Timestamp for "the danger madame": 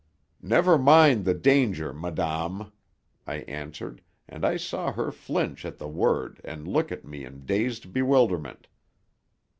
1.25-2.71